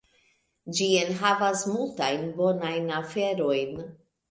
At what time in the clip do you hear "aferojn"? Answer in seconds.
3.03-3.81